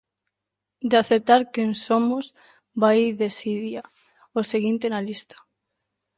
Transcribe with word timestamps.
De 0.89 0.95
"aceptar 0.99 1.41
quen 1.53 1.69
somos" 1.87 2.25
vai 2.81 2.99
Desidia, 3.21 3.81
o 4.39 4.41
seguinte 4.51 4.85
na 4.93 5.01
lista. 5.07 5.37